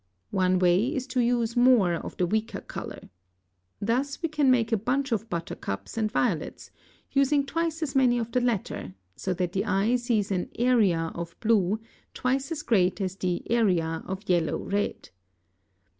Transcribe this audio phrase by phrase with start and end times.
[0.31, 3.09] One way is to use more of the weaker color.
[3.79, 6.71] Thus we can make a bunch of buttercups and violets,
[7.11, 11.39] using twice as many of the latter, so that the eye sees an area of
[11.39, 11.79] blue
[12.15, 15.09] twice as great as the area of yellow red.